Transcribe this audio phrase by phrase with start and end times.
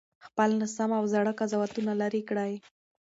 [0.25, 2.53] خپل ناسم او زاړه قضاوتونه لرې کړئ.